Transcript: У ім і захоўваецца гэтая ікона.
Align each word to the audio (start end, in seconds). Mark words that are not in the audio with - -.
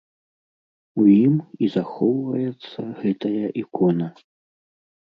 У 1.03 1.05
ім 1.25 1.35
і 1.65 1.71
захоўваецца 1.75 2.81
гэтая 3.05 3.47
ікона. 3.65 4.07